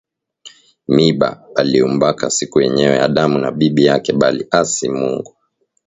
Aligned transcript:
Miba 0.95 1.29
baliumbaka 1.55 2.29
siku 2.29 2.61
yenyewe 2.61 2.99
adamu 3.01 3.39
na 3.39 3.51
bibi 3.51 3.85
yake 3.85 4.13
bali 4.13 4.47
asi 4.51 4.89
Mungu 4.89 5.35